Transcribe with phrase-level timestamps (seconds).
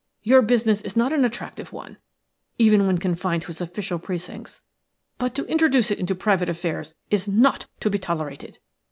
[0.23, 1.97] Your business is not an attractive one,
[2.57, 4.63] even when confined to its official precincts;
[5.19, 8.57] but to introduce it into private affairs is not to be tolerated.